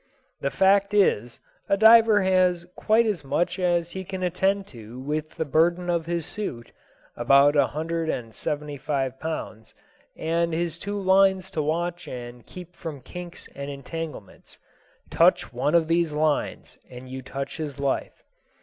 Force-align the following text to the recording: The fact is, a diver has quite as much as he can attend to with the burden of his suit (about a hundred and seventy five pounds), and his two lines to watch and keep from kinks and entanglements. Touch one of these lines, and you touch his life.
The 0.39 0.49
fact 0.49 0.95
is, 0.95 1.39
a 1.69 1.77
diver 1.77 2.23
has 2.23 2.65
quite 2.75 3.05
as 3.05 3.23
much 3.23 3.59
as 3.59 3.91
he 3.91 4.03
can 4.03 4.23
attend 4.23 4.65
to 4.69 4.99
with 4.99 5.35
the 5.35 5.45
burden 5.45 5.91
of 5.91 6.07
his 6.07 6.25
suit 6.25 6.71
(about 7.15 7.55
a 7.55 7.67
hundred 7.67 8.09
and 8.09 8.33
seventy 8.33 8.77
five 8.77 9.19
pounds), 9.19 9.75
and 10.17 10.53
his 10.55 10.79
two 10.79 10.99
lines 10.99 11.51
to 11.51 11.61
watch 11.61 12.07
and 12.07 12.43
keep 12.47 12.75
from 12.75 13.01
kinks 13.01 13.47
and 13.53 13.69
entanglements. 13.69 14.57
Touch 15.11 15.53
one 15.53 15.75
of 15.75 15.87
these 15.87 16.11
lines, 16.11 16.79
and 16.89 17.07
you 17.07 17.21
touch 17.21 17.57
his 17.57 17.79
life. 17.79 18.23